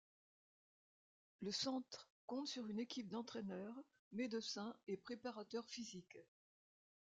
Le 1.43 1.51
centre 1.51 2.09
compte 2.25 2.47
sur 2.47 2.65
une 2.65 2.79
équipe 2.79 3.07
d’entraîneurs, 3.07 3.79
médecins 4.13 4.75
et 4.87 4.97
préparateurs 4.97 5.67
physiques. 5.69 6.17